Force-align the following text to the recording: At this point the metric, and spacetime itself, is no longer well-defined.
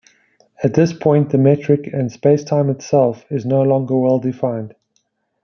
At 0.63 0.73
this 0.73 0.93
point 0.93 1.29
the 1.29 1.37
metric, 1.37 1.85
and 1.93 2.09
spacetime 2.09 2.71
itself, 2.71 3.23
is 3.29 3.45
no 3.45 3.61
longer 3.61 3.95
well-defined. 3.95 4.73